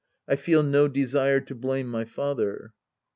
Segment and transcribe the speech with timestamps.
[0.27, 2.73] I feel no desire to blame my father."